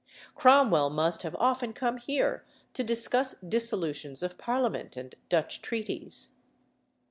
Cromwell 0.33 0.89
must 0.89 1.21
have 1.21 1.35
often 1.35 1.73
come 1.73 1.97
here 1.97 2.43
to 2.73 2.83
discuss 2.83 3.35
dissolutions 3.47 4.23
of 4.23 4.35
Parliament 4.35 4.97
and 4.97 5.13
Dutch 5.29 5.61
treaties. 5.61 6.37